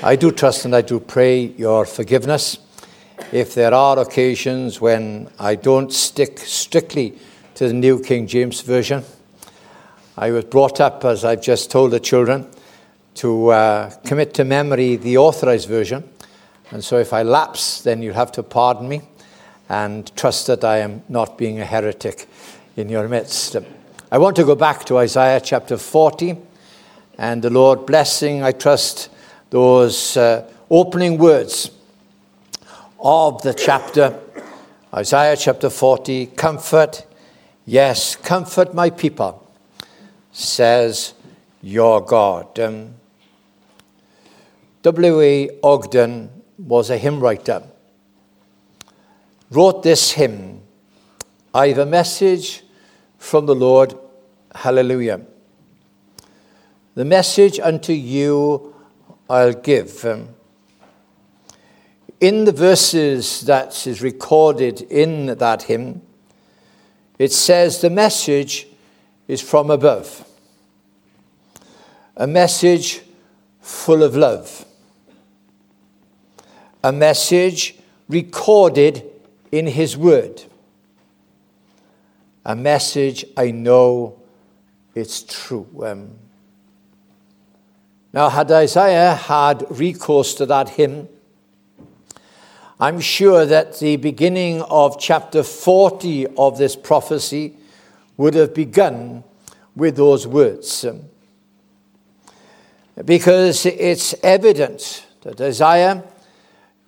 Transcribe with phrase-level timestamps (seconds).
[0.00, 2.58] I do trust and I do pray your forgiveness
[3.30, 7.18] if there are occasions when I don't stick strictly
[7.54, 9.04] to the New King James Version.
[10.16, 12.48] I was brought up, as I've just told the children,
[13.16, 16.08] to uh, commit to memory the authorized version.
[16.70, 19.02] And so if I lapse, then you'll have to pardon me
[19.68, 22.28] and trust that I am not being a heretic
[22.76, 23.56] in your midst.
[24.10, 26.36] I want to go back to Isaiah chapter 40
[27.18, 29.10] and the Lord blessing, I trust,
[29.52, 31.70] those uh, opening words
[32.98, 34.18] of the chapter,
[34.94, 37.06] Isaiah chapter 40 Comfort,
[37.66, 39.46] yes, comfort my people,
[40.32, 41.12] says
[41.60, 42.58] your God.
[42.58, 42.94] Um,
[44.84, 45.50] W.A.
[45.62, 47.62] Ogden was a hymn writer,
[49.50, 50.62] wrote this hymn
[51.52, 52.64] I have a message
[53.18, 53.94] from the Lord,
[54.54, 55.20] hallelujah.
[56.94, 58.71] The message unto you
[59.32, 60.04] I'll give.
[60.04, 60.28] Um,
[62.20, 66.02] in the verses that is recorded in that hymn,
[67.18, 68.68] it says the message
[69.26, 70.28] is from above,
[72.14, 73.00] a message
[73.62, 74.66] full of love,
[76.84, 77.76] a message
[78.10, 79.02] recorded
[79.50, 80.42] in His Word,
[82.44, 84.20] a message I know
[84.94, 85.66] it's true.
[85.82, 86.18] Um,
[88.14, 91.08] now, had Isaiah had recourse to that hymn,
[92.78, 97.56] I'm sure that the beginning of chapter 40 of this prophecy
[98.18, 99.24] would have begun
[99.74, 100.84] with those words.
[103.02, 106.04] Because it's evident that Isaiah,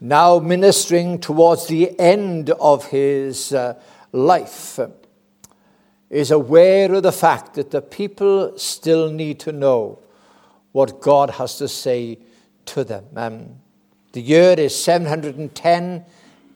[0.01, 3.81] now ministering towards the end of his uh,
[4.13, 4.79] life,
[6.11, 10.01] is aware of the fact that the people still need to know
[10.75, 12.19] what God has to say
[12.67, 13.05] to them.
[13.15, 13.49] Um,
[14.11, 16.05] the year is 710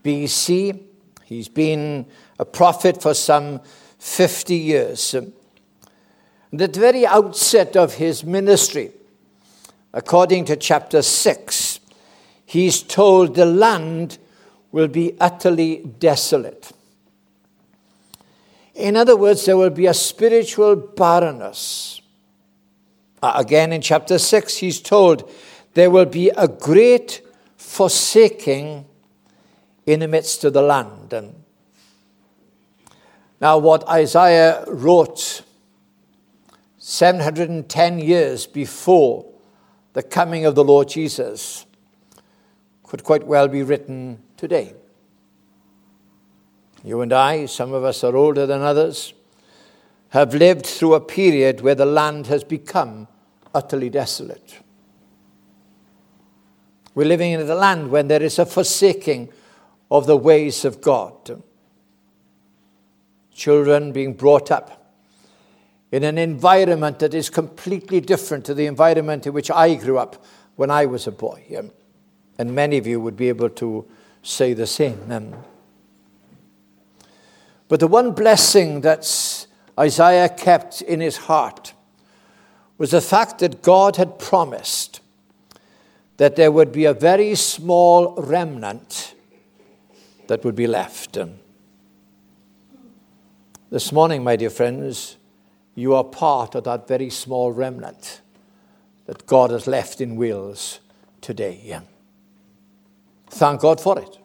[0.03, 0.81] BC.
[1.25, 2.05] He's been
[2.37, 3.61] a prophet for some
[4.01, 5.15] 50 years.
[5.15, 5.29] At
[6.51, 8.91] the very outset of his ministry,
[9.93, 11.79] according to chapter 6,
[12.45, 14.19] he's told the land
[14.73, 16.73] will be utterly desolate.
[18.75, 22.01] In other words, there will be a spiritual barrenness
[23.23, 25.31] Uh, again in chapter 6, he's told
[25.75, 27.21] there will be a great
[27.57, 28.87] forsaking
[29.87, 31.13] in the midst of the land.
[31.13, 31.35] And
[33.41, 35.43] now, what Isaiah wrote
[36.79, 39.27] 710 years before
[39.93, 41.67] the coming of the Lord Jesus
[42.83, 44.75] could quite well be written today.
[46.83, 49.13] You and I, some of us are older than others,
[50.11, 53.09] have lived through a period where the land has become
[53.55, 54.59] utterly desolate.
[56.95, 59.29] We're living in a land when there is a forsaking
[59.91, 61.43] of the ways of God.
[63.33, 64.93] Children being brought up
[65.91, 70.25] in an environment that is completely different to the environment in which I grew up
[70.57, 71.71] when I was a boy.
[72.39, 73.87] And many of you would be able to
[74.23, 75.35] say the same.
[77.69, 79.48] But the one blessing that's
[79.79, 81.73] Isaiah kept in his heart
[82.79, 85.01] was the fact that God had promised
[86.17, 89.15] that there would be a very small remnant
[90.27, 91.17] that would be left.
[93.71, 95.17] This morning, my dear friends,
[95.75, 98.21] you are part of that very small remnant
[99.07, 100.81] that God has left in Wales
[101.21, 101.81] today.
[103.31, 104.19] Thank God for it.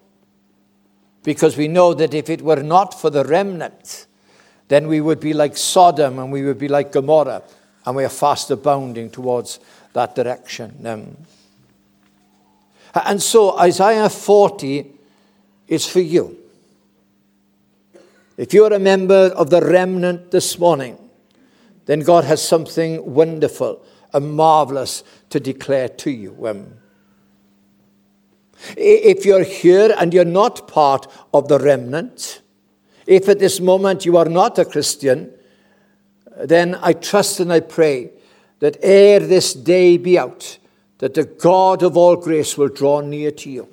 [1.24, 4.08] Because we know that if it were not for the remnant,
[4.68, 7.44] then we would be like Sodom and we would be like Gomorrah,
[7.86, 9.60] and we are fast abounding towards
[9.94, 10.86] that direction.
[10.86, 11.18] Um,
[12.94, 14.92] and so Isaiah 40
[15.68, 16.38] is for you.
[18.38, 20.98] If you're a member of the remnant this morning,
[21.86, 26.48] then God has something wonderful and marvelous to declare to you.
[26.48, 26.74] Um,
[28.78, 32.42] if you're here and you're not part of the remnant,
[33.06, 35.32] if at this moment you are not a Christian,
[36.44, 38.12] then I trust and I pray
[38.60, 40.58] that ere this day be out,
[41.00, 43.68] that the God of all grace will draw near to you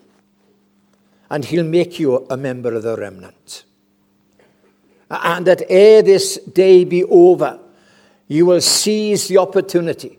[1.31, 3.65] and he'll make you a member of the remnant.
[5.09, 7.61] And that ere this day be over,
[8.27, 10.19] you will seize the opportunity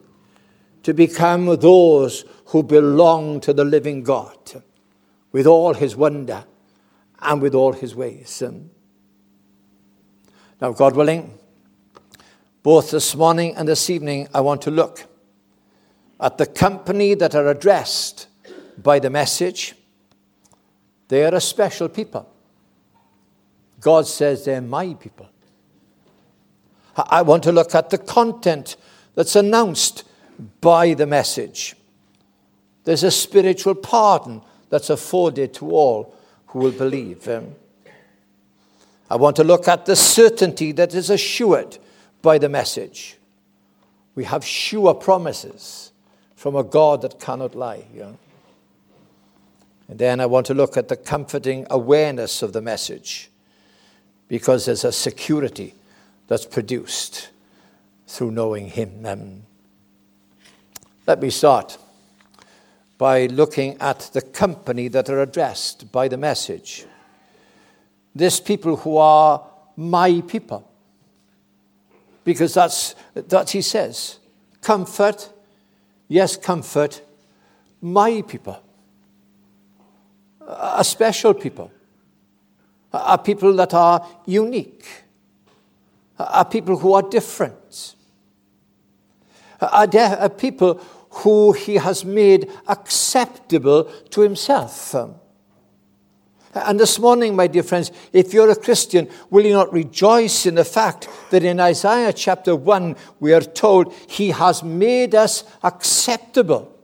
[0.84, 4.38] to become those who belong to the living God
[5.32, 6.46] with all his wonder
[7.20, 8.42] and with all his ways.
[10.62, 11.40] Now, God willing,
[12.62, 15.06] both this morning and this evening, I want to look
[16.20, 18.28] at the company that are addressed
[18.78, 19.74] by the message.
[21.08, 22.32] They are a special people.
[23.80, 25.28] God says they're my people.
[26.96, 28.76] I want to look at the content
[29.16, 30.04] that's announced
[30.62, 31.76] by the message.
[32.84, 36.16] There's a spiritual pardon that's afforded to all
[36.48, 37.28] who will believe.
[37.28, 37.56] Um,
[39.12, 41.78] I want to look at the certainty that is assured
[42.22, 43.18] by the message.
[44.16, 45.92] We have sure promises
[46.38, 47.84] from a God that cannot lie.
[47.94, 48.18] You know?
[49.90, 53.30] And then I want to look at the comforting awareness of the message
[54.30, 55.76] because there's a security
[56.30, 57.32] that's produced
[58.08, 59.06] through knowing Him.
[59.06, 59.42] Um,
[61.06, 61.78] let me start
[62.98, 66.86] by looking at the company that are addressed by the message.
[68.14, 70.68] This people who are my people.
[72.24, 74.20] Because that's that he says.
[74.62, 75.32] Comfort,
[76.08, 77.02] yes, comfort,
[77.82, 78.62] my people.
[80.48, 81.72] A special people.
[82.94, 84.86] A people that are unique.
[86.20, 87.96] A people who are different.
[89.62, 94.96] A, de- a people who he has made acceptable to himself.
[96.54, 100.56] And this morning, my dear friends, if you're a Christian, will you not rejoice in
[100.56, 106.78] the fact that in Isaiah chapter 1, we are told he has made us acceptable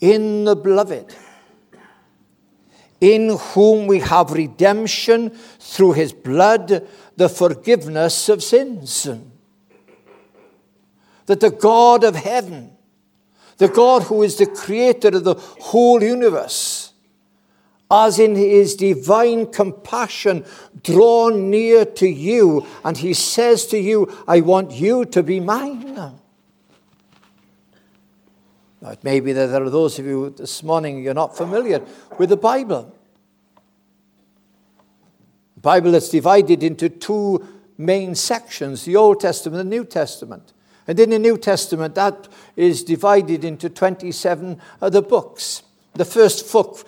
[0.00, 1.14] in the beloved,
[3.00, 6.86] in whom we have redemption through his blood,
[7.16, 9.08] the forgiveness of sins.
[11.26, 12.76] That the God of heaven,
[13.56, 16.77] the God who is the creator of the whole universe,
[17.90, 20.44] as in his divine compassion,
[20.82, 25.94] drawn near to you, and he says to you, I want you to be mine.
[28.80, 31.82] Now, it may be that there are those of you this morning, you're not familiar
[32.18, 32.94] with the Bible.
[35.56, 37.44] The Bible is divided into two
[37.76, 40.52] main sections the Old Testament and the New Testament.
[40.86, 45.62] And in the New Testament, that is divided into 27 other books.
[45.94, 46.86] The first book,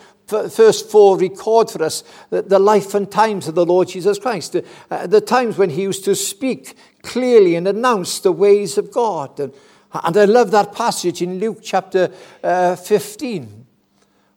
[0.49, 4.65] first four record for us the, life and times of the Lord Jesus Christ, the,
[4.89, 9.39] uh, times when he used to speak clearly and announce the ways of God.
[9.39, 9.53] And,
[9.93, 12.11] and I love that passage in Luke chapter
[12.43, 13.65] uh, 15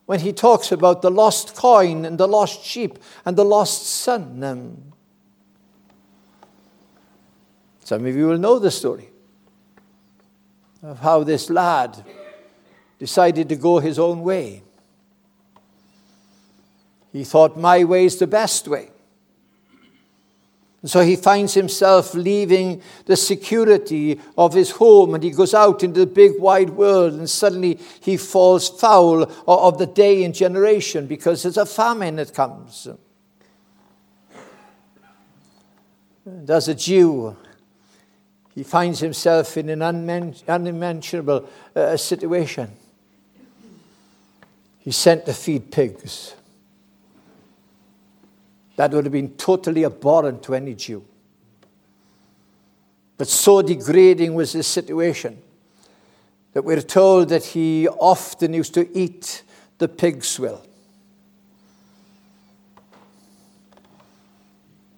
[0.07, 4.43] when he talks about the lost coin and the lost sheep and the lost son.
[4.43, 4.93] Um,
[7.85, 9.11] some of you will know the story
[10.83, 12.05] of how this lad
[12.99, 14.64] decided to go his own way.
[17.15, 18.91] He thought, my way is the best way.
[20.83, 25.85] And so he finds himself leaving the security of his home and he goes out
[25.85, 31.07] into the big wide world and suddenly he falls foul of the day and generation
[31.07, 32.89] because there's a famine that comes.
[36.27, 37.37] And as a Jew,
[38.57, 42.73] he finds himself in an unmentionable uh, situation.
[44.81, 46.35] He's sent to feed pigs.
[48.77, 51.05] That would have been totally abhorrent to any Jew.
[53.17, 55.41] But so degrading was his situation
[56.53, 59.43] that we're told that he often used to eat
[59.79, 60.65] the pig swill.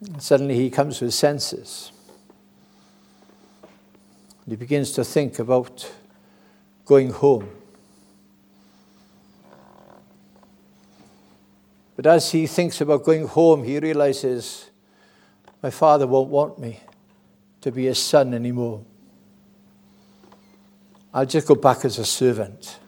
[0.00, 1.92] And suddenly he comes to his senses.
[4.49, 5.90] He begins to think about
[6.85, 7.50] going home.
[11.97, 14.71] But as he thinks about going home, he realizes,
[15.62, 16.79] my father won't want me
[17.62, 18.85] to be his son anymore.
[21.15, 22.79] I'll just go back as a servant.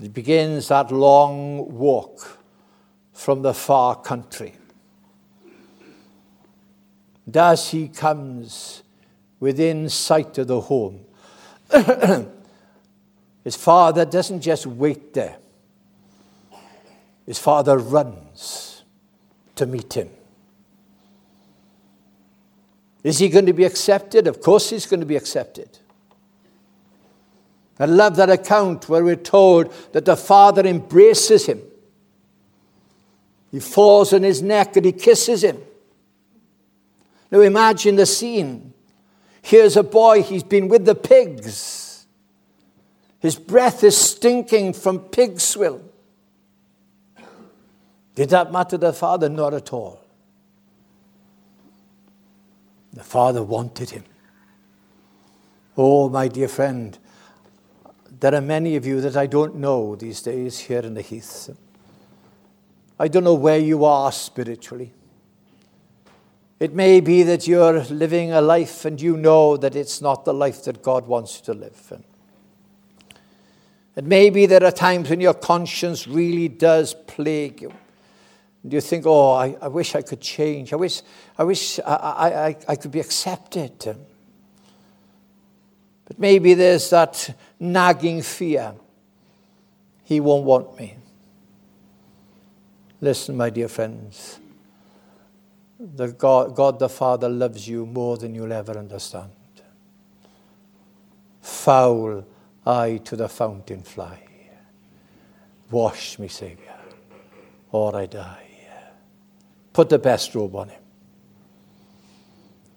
[0.00, 2.38] He begins that long walk
[3.12, 4.54] from the far country.
[7.26, 8.84] And as he comes
[9.40, 11.00] within sight of the home,
[13.44, 15.38] his father doesn't just wait there.
[17.32, 18.84] His father runs
[19.54, 20.10] to meet him.
[23.02, 24.26] Is he going to be accepted?
[24.26, 25.78] Of course, he's going to be accepted.
[27.78, 31.62] I love that account where we're told that the father embraces him.
[33.50, 35.56] He falls on his neck and he kisses him.
[37.30, 38.74] Now imagine the scene.
[39.40, 42.06] Here's a boy, he's been with the pigs.
[43.20, 45.80] His breath is stinking from pig swill.
[48.14, 49.28] Did that matter to the father?
[49.28, 50.00] Not at all.
[52.92, 54.04] The father wanted him.
[55.76, 56.98] Oh, my dear friend,
[58.22, 61.50] There are many of you that I don't know these days here in the Heath.
[62.96, 64.92] I don't know where you are spiritually.
[66.60, 70.32] It may be that you're living a life and you know that it's not the
[70.32, 71.92] life that God wants you to live.
[73.96, 77.72] It may be there are times when your conscience really does plague you.
[78.62, 80.72] And you think, oh, I, I wish I could change.
[80.72, 81.02] I wish
[81.36, 83.78] I, wish I, I, I could be accepted.
[86.04, 88.74] But maybe there's that nagging fear.
[90.04, 90.96] He won't want me.
[93.00, 94.38] Listen, my dear friends.
[95.80, 99.30] The God, God the Father loves you more than you'll ever understand.
[101.40, 102.24] Foul
[102.64, 104.22] I to the fountain fly.
[105.72, 106.76] Wash me, Saviour,
[107.72, 108.51] or I die.
[109.72, 110.80] Put the best robe on him.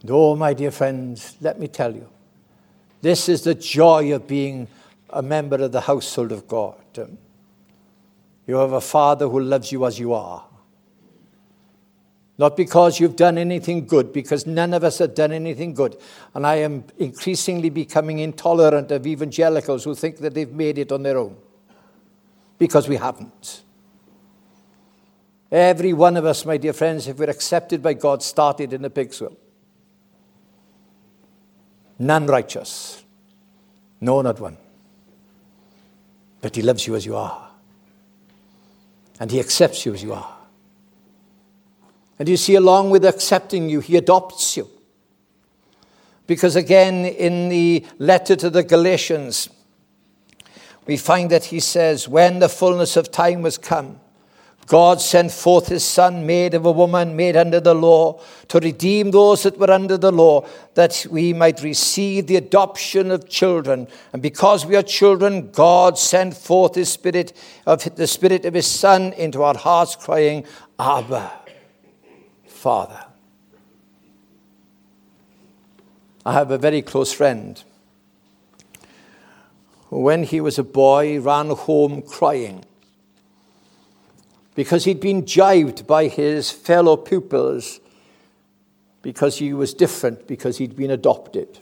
[0.02, 2.08] And oh, my dear friends, let me tell you,
[3.02, 4.68] this is the joy of being
[5.10, 6.76] a member of the household of God.
[8.48, 10.46] You have a Father who loves you as you are.
[12.38, 15.98] Not because you've done anything good, because none of us have done anything good.
[16.34, 21.04] And I am increasingly becoming intolerant of evangelicals who think that they've made it on
[21.04, 21.38] their own.
[22.58, 23.64] Because we haven't.
[25.52, 28.90] Every one of us, my dear friends, if we're accepted by God, started in a
[28.90, 29.38] pig swill.
[32.00, 33.04] None righteous.
[34.02, 34.58] No, not one.
[36.42, 37.50] But He loves you as you are.
[39.20, 40.36] And He accepts you as you are.
[42.20, 44.70] And you see, along with accepting you, He adopts you.
[46.28, 49.50] Because again, in the letter to the Galatians,
[50.88, 54.00] we find that he says, When the fullness of time was come,
[54.68, 59.12] God sent forth his Son, made of a woman, made under the law, to redeem
[59.12, 63.88] those that were under the law, that we might receive the adoption of children.
[64.12, 67.34] And because we are children, God sent forth his Spirit,
[67.68, 70.46] of the Spirit of his Son, into our hearts, crying,
[70.80, 71.32] Abba.
[72.48, 73.06] Father.
[76.26, 77.64] I have a very close friend
[79.90, 82.66] who, when he was a boy, ran home crying
[84.56, 87.82] because he'd been jibed by his fellow pupils
[89.02, 91.60] because he was different, because he'd been adopted.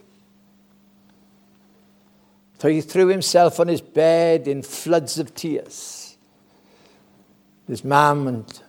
[2.59, 6.17] So he threw himself on his bed in floods of tears.
[7.67, 8.61] His mum and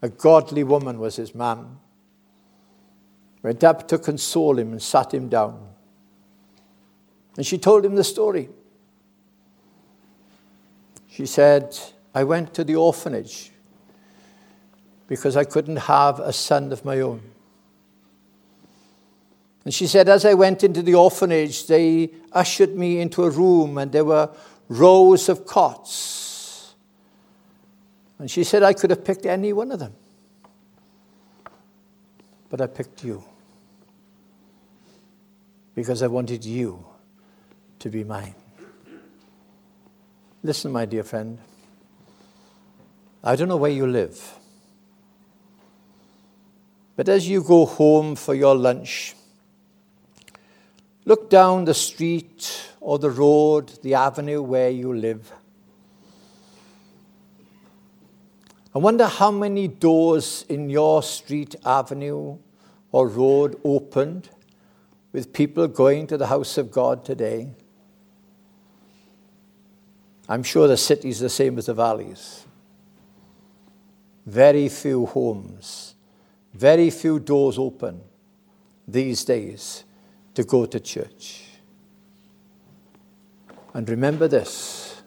[0.00, 1.78] a godly woman was his mum.
[3.42, 5.68] Went up to console him and sat him down.
[7.36, 8.48] And she told him the story.
[11.08, 11.78] She said,
[12.14, 13.50] I went to the orphanage
[15.08, 17.20] because I couldn't have a son of my own.
[19.64, 23.78] And she said, as I went into the orphanage, they ushered me into a room
[23.78, 24.30] and there were
[24.68, 26.74] rows of cots.
[28.18, 29.94] And she said I could have picked any one of them.
[32.48, 33.24] But I picked you.
[35.74, 36.84] Because I wanted you
[37.78, 38.34] to be mine.
[40.42, 41.38] Listen, my dear friend.
[43.24, 44.38] I don't know where you live.
[46.96, 49.14] But as you go home for your lunch,
[51.04, 55.32] look down the street or the road, the avenue where you live.
[58.74, 62.38] I wonder how many doors in your street, avenue,
[62.90, 64.30] or road opened
[65.12, 67.50] with people going to the house of God today.
[70.28, 72.46] I'm sure the city's the same as the valleys.
[74.26, 75.94] Very few homes,
[76.54, 78.00] very few doors open
[78.86, 79.84] these days
[80.34, 81.44] to go to church.
[83.74, 85.02] And remember this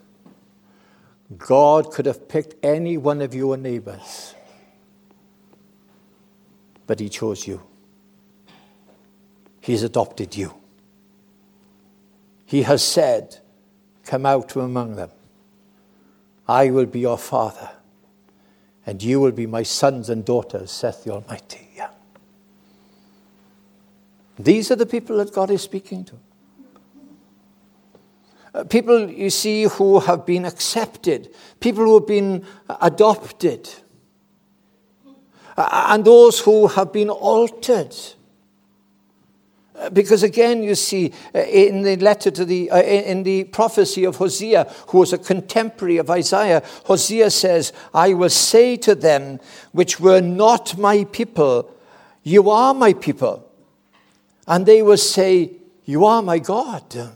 [1.38, 4.36] God could have picked any one of your neighbors,
[6.86, 7.62] but He chose you.
[9.60, 10.54] He's adopted you.
[12.46, 13.40] He has said,
[14.04, 15.10] Come out from among them.
[16.48, 17.72] I will be your father,
[18.86, 21.70] and you will be my sons and daughters, saith the Almighty.
[21.76, 21.90] Yeah.
[24.38, 26.16] These are the people that God is speaking to.
[28.54, 32.46] Uh, people, you see, who have been accepted, people who have been
[32.82, 33.70] adopted,
[35.58, 37.96] uh, and those who have been altered.
[39.78, 44.16] Uh, because again, you see, in the letter to the, uh, in the prophecy of
[44.16, 49.40] Hosea, who was a contemporary of Isaiah, Hosea says, I will say to them
[49.74, 51.70] which were not my people,
[52.24, 53.50] You are my people.
[54.48, 55.52] And they will say,
[55.84, 57.14] You are my God.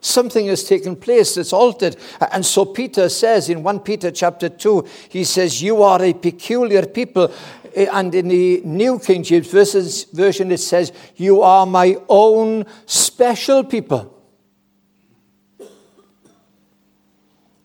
[0.00, 1.96] Something has taken place that's altered.
[2.30, 6.84] And so Peter says in 1 Peter chapter 2, he says, You are a peculiar
[6.84, 7.32] people.
[7.74, 13.64] Eh, and in the New King James Version, it says, You are my own special
[13.64, 14.10] people.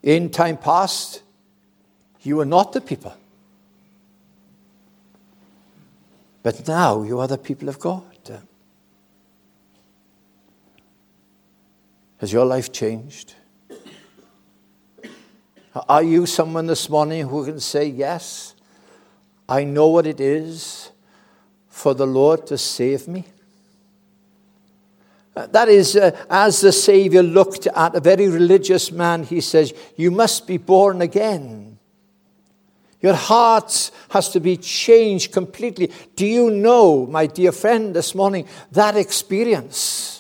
[0.01, 1.21] In time past,
[2.21, 3.13] you were not the people.
[6.41, 8.03] But now you are the people of God.
[12.19, 13.35] Has your life changed?
[15.87, 18.55] Are you someone this morning who can say, Yes,
[19.49, 20.91] I know what it is
[21.67, 23.25] for the Lord to save me?
[25.35, 29.73] Uh, that is, uh, as the Savior looked at a very religious man, he says,
[29.97, 31.79] You must be born again.
[33.01, 35.91] Your heart has to be changed completely.
[36.15, 40.19] Do you know, my dear friend, this morning, that experience?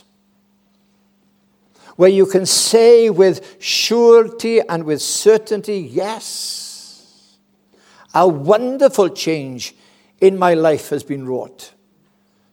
[1.99, 6.68] where you can say with surety and with certainty, Yes,
[8.13, 9.75] a wonderful change
[10.19, 11.73] in my life has been wrought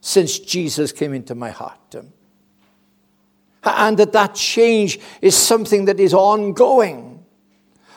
[0.01, 1.97] since Jesus came into my heart.
[3.65, 7.25] And that that change is something that is ongoing.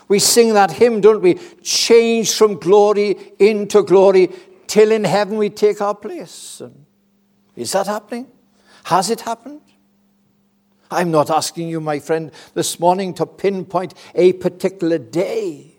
[0.07, 1.35] We sing that hymn, don't we?
[1.61, 4.29] Change from glory into glory
[4.65, 6.61] till in heaven we take our place.
[7.55, 8.27] Is that happening?
[8.85, 9.61] Has it happened?
[10.89, 15.75] I'm not asking you, my friend, this morning to pinpoint a particular day.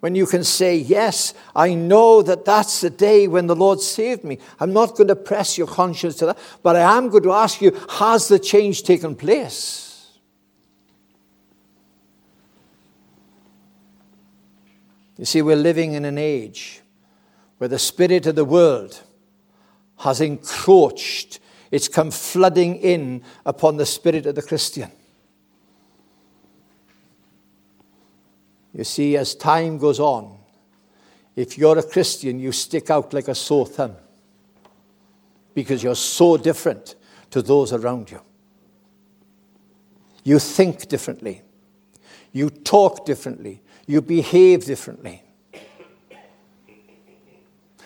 [0.00, 4.24] When you can say, Yes, I know that that's the day when the Lord saved
[4.24, 4.38] me.
[4.58, 7.60] I'm not going to press your conscience to that, but I am going to ask
[7.60, 10.18] you, Has the change taken place?
[15.18, 16.80] You see, we're living in an age
[17.58, 19.02] where the spirit of the world
[19.98, 21.40] has encroached
[21.70, 24.90] it's come flooding in upon the spirit of the Christian.
[28.72, 30.38] You see, as time goes on,
[31.36, 33.96] if you're a Christian, you stick out like a sore thumb
[35.54, 36.94] because you're so different
[37.30, 38.20] to those around you.
[40.22, 41.42] You think differently,
[42.32, 45.22] you talk differently, you behave differently.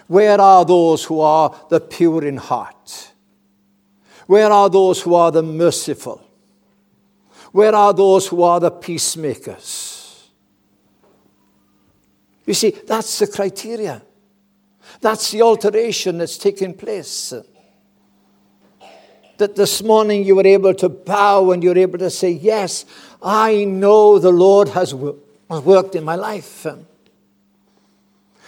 [0.06, 3.12] Where are those who are the pure in heart?
[4.26, 6.22] Where are those who are the merciful?
[7.52, 9.83] Where are those who are the peacemakers?
[12.46, 14.02] You see, that's the criteria.
[15.00, 17.32] That's the alteration that's taking place.
[19.38, 22.84] That this morning you were able to bow and you're able to say, Yes,
[23.22, 26.66] I know the Lord has worked in my life.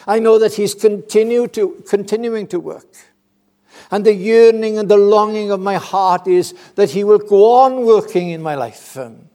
[0.07, 2.87] I know that He's continue to, continuing to work.
[3.91, 7.85] And the yearning and the longing of my heart is that He will go on
[7.85, 8.97] working in my life.
[8.97, 9.29] Um,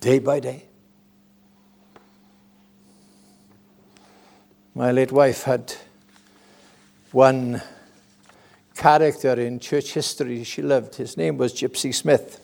[0.00, 0.64] day by day.
[4.76, 5.72] My late wife had
[7.10, 7.62] one
[8.74, 10.96] character in church history she loved.
[10.96, 12.38] His name was Gypsy Smith.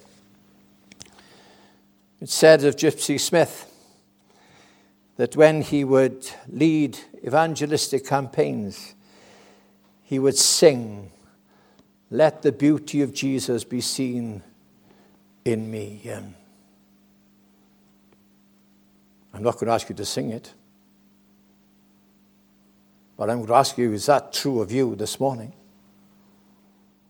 [2.23, 3.71] It said of Gypsy Smith
[5.19, 8.95] that when he would lead evangelistic campaigns,
[10.03, 11.13] he would sing,
[12.11, 14.43] Let the beauty of Jesus be seen
[15.45, 16.11] in me.
[19.35, 20.55] I'm not going to ask you to sing it,
[23.17, 25.53] but I'm going to ask you, is that true of you this morning?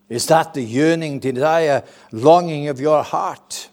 [0.08, 3.68] Is that the yearning, desire, longing of your heart?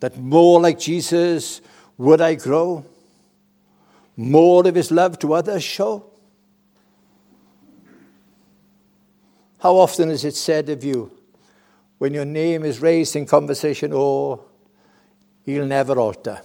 [0.00, 1.60] That more like Jesus
[1.98, 2.84] would I grow?
[4.16, 6.04] more of his love to others show?
[9.58, 11.10] How often is it said of you
[11.98, 14.44] when your name is raised in conversation, oh,
[15.44, 16.40] he'll never alter,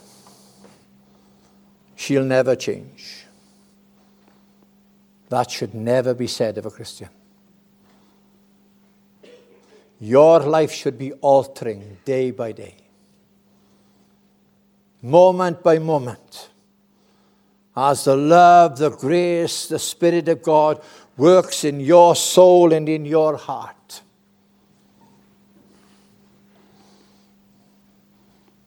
[1.96, 3.26] she'll never change?
[5.30, 7.08] That should never be said of a Christian.
[10.00, 12.74] Your life should be altering day by day,
[15.02, 16.50] moment by moment
[17.76, 20.82] as the love, the grace, the Spirit of God
[21.16, 24.02] works in your soul and in your heart.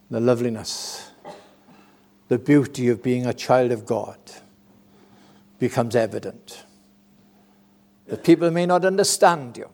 [0.09, 1.09] The loveliness,
[2.29, 4.17] the beauty of being a child of God
[5.69, 6.65] becomes evident.
[8.07, 9.69] That people may not understand you,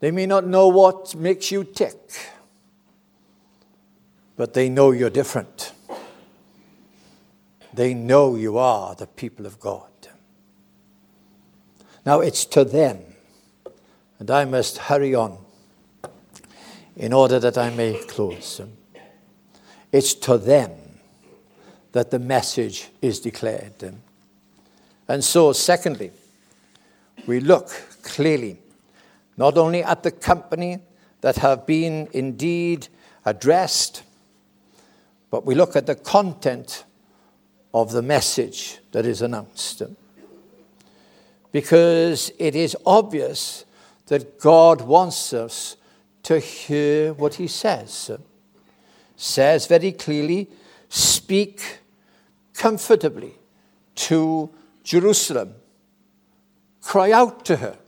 [0.00, 2.00] they may not know what makes you tick,
[4.36, 5.72] but they know you're different
[7.72, 9.88] they know you are the people of God.
[12.04, 12.98] Now it's to them
[14.18, 15.38] and I must hurry on
[16.96, 18.60] in order that I may close.
[19.92, 20.72] It's to them
[21.92, 23.94] that the message is declared.
[25.10, 26.12] And so, secondly,
[27.26, 27.68] we look
[28.04, 28.58] clearly
[29.36, 30.78] not only at the company
[31.20, 32.86] that have been indeed
[33.24, 34.04] addressed,
[35.28, 36.84] but we look at the content
[37.74, 39.82] of the message that is announced.
[41.50, 43.64] Because it is obvious
[44.06, 45.76] that God wants us
[46.22, 48.12] to hear what He says.
[49.16, 50.48] Says very clearly,
[50.88, 51.80] speak
[52.54, 53.34] comfortably
[53.96, 54.50] to
[54.82, 55.54] Jerusalem.
[56.82, 57.78] Cry out to her.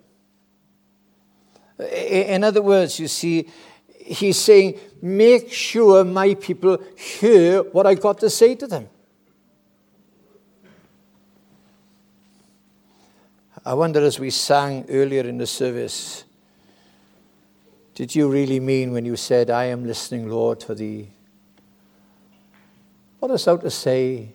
[1.79, 3.49] In other words, you see,
[3.99, 8.89] he's saying, make sure my people hear what I've got to say to them.
[13.65, 16.25] I wonder as we sang earlier in the service,
[17.95, 21.11] did you really mean when you said, I am listening, Lord, for thee?
[23.21, 24.31] What thou to say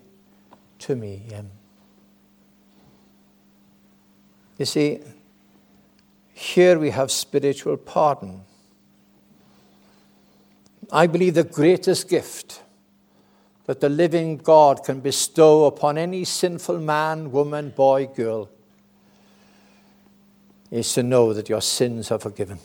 [0.78, 1.24] to me?
[1.36, 1.50] Um,
[4.58, 5.00] you see,
[6.34, 8.42] here we have spiritual pardon.
[10.92, 12.62] I believe the greatest gift
[13.66, 18.50] that the living God can bestow upon any sinful man, woman, boy, girl
[20.70, 22.58] is to know that your sins are forgiven.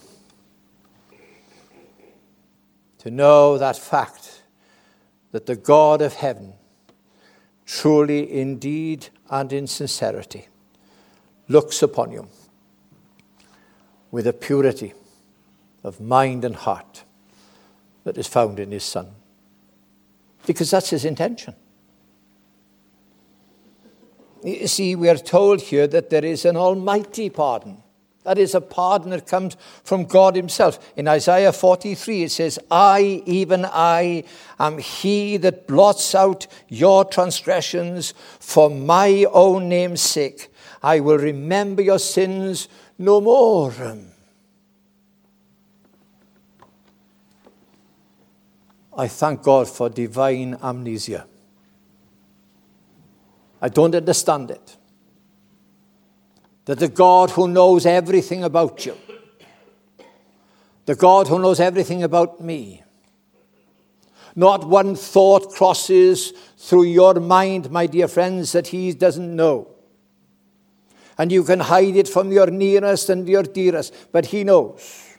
[2.99, 4.43] To know that fact
[5.32, 6.53] that the God of heaven,
[7.65, 10.47] truly, indeed, and in sincerity,
[11.47, 12.27] looks upon you
[14.12, 14.93] with a purity
[15.84, 17.03] of mind and heart
[18.03, 19.08] that is found in his Son.
[20.45, 21.56] Because that's his intention.
[24.43, 27.77] You see, we are told here that there is an almighty pardon.
[28.23, 30.79] That is a pardon that comes from God Himself.
[30.95, 34.23] In Isaiah 43, it says, I, even I,
[34.60, 40.53] am He that blots out your transgressions for my own name's sake.
[40.84, 42.67] I will remember your sins
[42.98, 43.74] no more.
[48.96, 51.26] I thank God for divine amnesia.
[53.62, 54.78] I don't understand it
[56.65, 58.98] that the God who knows everything about you,
[60.86, 62.84] the God who knows everything about me,
[64.36, 69.73] not one thought crosses through your mind, my dear friends, that he doesn't know.
[71.17, 75.17] And you can hide it from your nearest and your dearest, but he knows.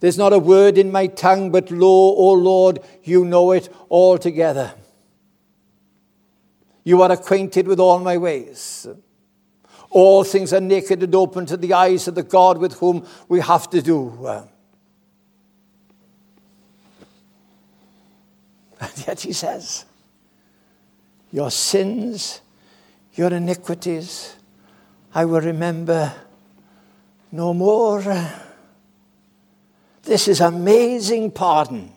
[0.00, 4.74] There's not a word in my tongue, but lo, O Lord, you know it altogether.
[6.84, 8.88] You are acquainted with all my ways.
[9.90, 13.40] All things are naked and open to the eyes of the God with whom we
[13.40, 14.26] have to do.
[18.80, 19.84] And yet he says,
[21.30, 22.40] Your sins,
[23.14, 24.36] your iniquities,
[25.14, 26.12] I will remember
[27.30, 28.02] no more.
[30.02, 31.92] This is amazing pardon.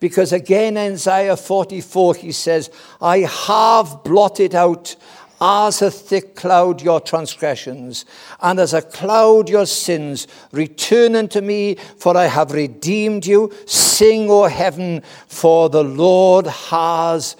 [0.00, 4.96] Because again, in Isaiah 44, he says, I have blotted out
[5.40, 8.04] as a thick cloud your transgressions,
[8.40, 10.28] and as a cloud your sins.
[10.52, 13.52] Return unto me, for I have redeemed you.
[13.66, 17.36] Sing, O heaven, for the Lord has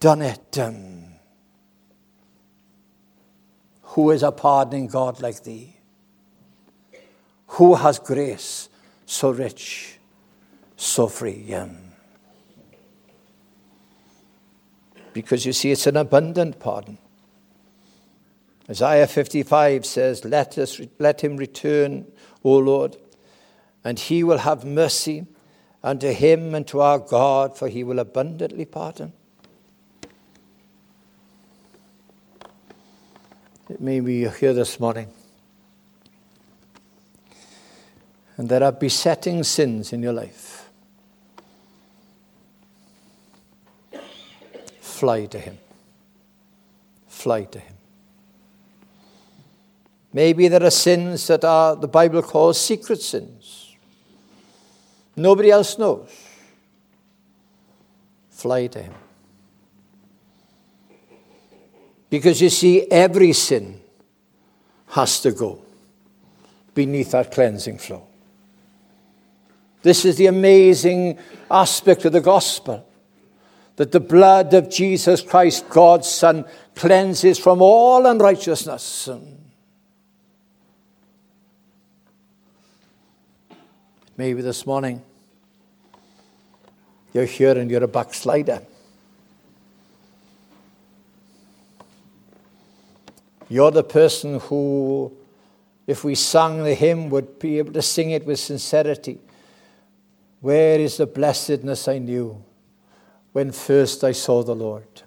[0.00, 0.58] done it.
[3.92, 5.76] Who is a pardoning God like thee?
[7.48, 8.70] Who has grace
[9.04, 9.98] so rich,
[10.76, 11.54] so free?
[15.12, 16.96] Because you see, it's an abundant pardon.
[18.70, 22.06] Isaiah 55 says, Let, us, let him return,
[22.42, 22.96] O Lord,
[23.84, 25.26] and he will have mercy
[25.82, 29.12] unto him and to our God, for he will abundantly pardon.
[33.72, 35.08] It may be you're here this morning.
[38.36, 40.68] And there are besetting sins in your life.
[44.78, 45.56] Fly to him.
[47.08, 47.74] Fly to him.
[50.12, 53.74] Maybe there are sins that are the Bible calls secret sins.
[55.16, 56.10] Nobody else knows.
[58.28, 58.94] Fly to him.
[62.12, 63.80] Because you see, every sin
[64.88, 65.62] has to go
[66.74, 68.06] beneath that cleansing flow.
[69.80, 71.18] This is the amazing
[71.50, 72.86] aspect of the gospel
[73.76, 76.44] that the blood of Jesus Christ, God's Son,
[76.74, 79.08] cleanses from all unrighteousness.
[84.18, 85.00] Maybe this morning
[87.14, 88.60] you're here and you're a backslider.
[93.52, 95.12] You're the person who,
[95.86, 99.18] if we sung the hymn, would be able to sing it with sincerity.
[100.40, 102.42] Where is the blessedness I knew
[103.32, 105.02] when first I saw the Lord?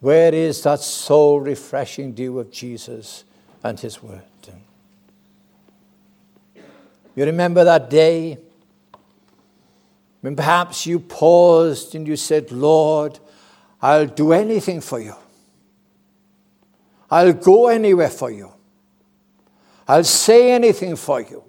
[0.00, 3.24] Where is that soul refreshing dew of Jesus
[3.64, 4.20] and His Word?
[7.16, 8.36] You remember that day
[10.20, 13.18] when perhaps you paused and you said, Lord,
[13.80, 15.14] I'll do anything for you.
[17.10, 18.52] I'll go anywhere for you.
[19.88, 21.42] I'll say anything for you.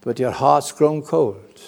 [0.00, 1.60] but your heart's grown cold.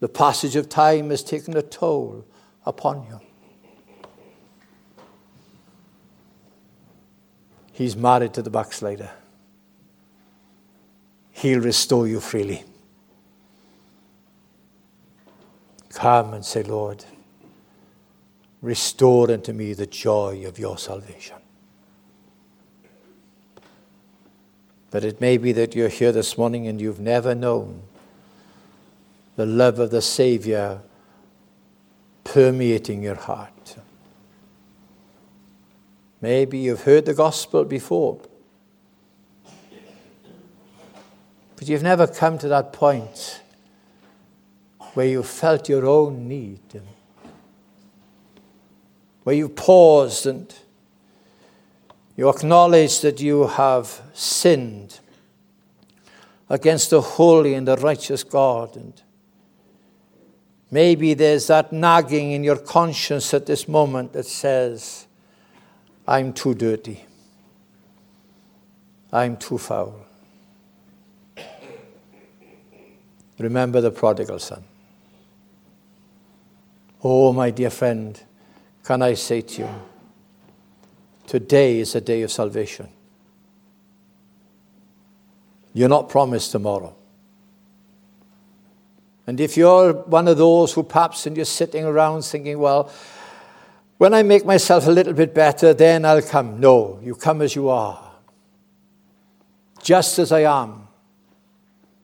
[0.00, 2.24] The passage of time has taken a toll
[2.66, 3.20] upon you.
[7.72, 9.10] He's married to the backslider.
[11.30, 12.64] He'll restore you freely.
[15.92, 17.04] Come and say, Lord,
[18.62, 21.36] restore unto me the joy of your salvation.
[24.90, 27.82] But it may be that you're here this morning and you've never known
[29.36, 30.80] the love of the Savior
[32.24, 33.76] permeating your heart.
[36.20, 38.20] Maybe you've heard the gospel before,
[41.56, 43.41] but you've never come to that point
[44.94, 46.60] where you felt your own need,
[49.22, 50.54] where you paused and
[52.16, 55.00] you acknowledge that you have sinned
[56.50, 58.76] against the holy and the righteous God.
[58.76, 59.00] And
[60.70, 65.06] maybe there's that nagging in your conscience at this moment that says,
[66.06, 67.06] I'm too dirty.
[69.10, 70.04] I'm too foul.
[73.38, 74.64] Remember the prodigal son.
[77.04, 78.20] Oh, my dear friend,
[78.84, 79.68] can I say to you,
[81.26, 82.88] today is a day of salvation.
[85.72, 86.94] You're not promised tomorrow.
[89.26, 92.92] And if you're one of those who perhaps and you're sitting around thinking, well,
[93.98, 96.60] when I make myself a little bit better, then I'll come.
[96.60, 98.12] No, you come as you are,
[99.82, 100.86] just as I am,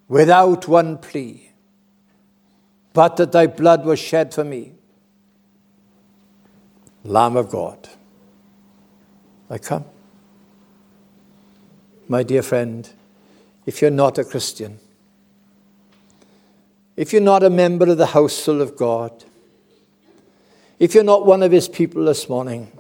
[0.08, 1.50] without one plea,
[2.92, 4.78] but that thy blood was shed for me
[7.09, 7.88] Lamb of God,
[9.49, 9.87] I come.
[12.07, 12.88] My dear friend,
[13.64, 14.79] if you're not a Christian,
[16.97, 19.25] if you're not a member of the household of God,
[20.79, 22.71] if you're not one of his people this morning,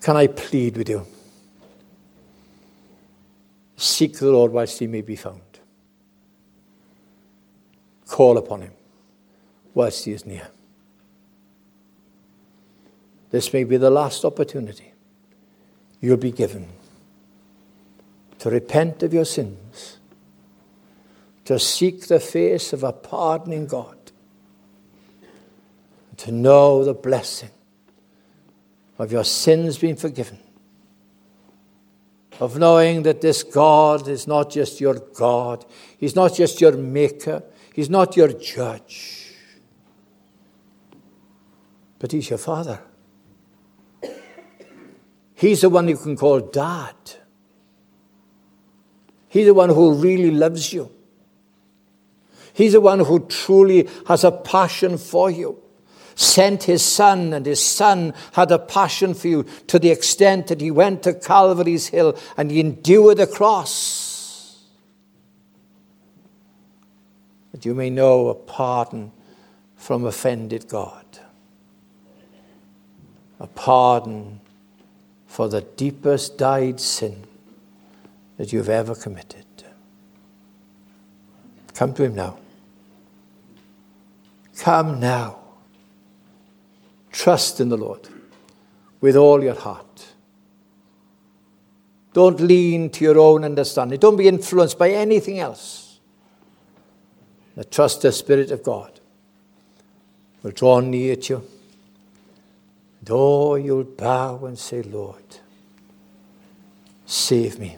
[0.00, 1.06] can I plead with you?
[3.76, 5.42] Seek the Lord whilst he may be found.
[8.08, 8.72] Call upon him
[9.74, 10.48] whilst he is near.
[13.36, 14.94] This may be the last opportunity
[16.00, 16.68] you'll be given
[18.38, 19.98] to repent of your sins,
[21.44, 23.98] to seek the face of a pardoning God,
[26.16, 27.50] to know the blessing
[28.98, 30.38] of your sins being forgiven,
[32.40, 35.62] of knowing that this God is not just your God,
[35.98, 37.42] He's not just your maker,
[37.74, 39.34] He's not your judge,
[41.98, 42.80] but He's your Father.
[45.36, 46.94] He's the one you can call dad.
[49.28, 50.90] He's the one who really loves you.
[52.54, 55.62] He's the one who truly has a passion for you.
[56.14, 60.62] Sent his son, and his son had a passion for you to the extent that
[60.62, 64.64] he went to Calvary's Hill and he endured the cross.
[67.52, 69.12] That you may know a pardon
[69.76, 71.04] from offended God.
[73.38, 74.40] A pardon
[75.36, 77.14] for the deepest dyed sin
[78.38, 79.44] that you've ever committed.
[81.74, 82.38] Come to Him now.
[84.56, 85.40] Come now.
[87.12, 88.08] Trust in the Lord
[89.02, 90.06] with all your heart.
[92.14, 93.98] Don't lean to your own understanding.
[93.98, 96.00] Don't be influenced by anything else.
[97.54, 99.00] But trust the Spirit of God
[100.42, 101.55] will draw near to you
[103.06, 105.38] Though you'll bow and say, Lord,
[107.06, 107.76] save me.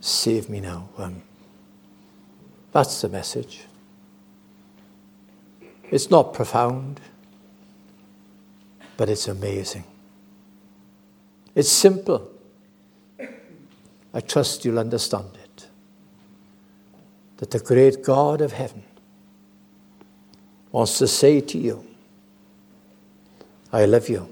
[0.00, 0.88] Save me now.
[0.96, 1.22] Um,
[2.70, 3.64] that's the message.
[5.90, 7.00] It's not profound.
[8.96, 9.84] but it's amazing.
[11.54, 12.30] It's simple.
[14.12, 15.66] I trust you'll understand it.
[17.38, 18.82] That the great God of heaven
[20.72, 21.84] wants to say to you,
[23.76, 24.26] I love you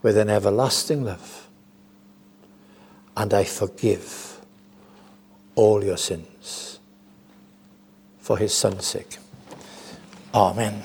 [0.00, 1.48] with an everlasting love,
[3.14, 4.40] and I forgive
[5.54, 6.78] all your sins
[8.20, 9.18] for his son's sake.
[10.32, 10.82] Amen.